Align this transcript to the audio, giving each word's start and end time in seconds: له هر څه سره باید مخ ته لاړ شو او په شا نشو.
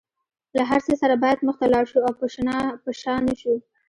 له 0.57 0.63
هر 0.69 0.81
څه 0.87 0.93
سره 1.01 1.15
باید 1.23 1.39
مخ 1.47 1.55
ته 1.61 1.67
لاړ 1.73 1.85
شو 1.91 1.99
او 2.07 2.11
په 2.85 2.91
شا 3.01 3.15
نشو. 3.27 3.55